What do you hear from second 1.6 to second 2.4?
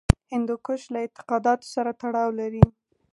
سره تړاو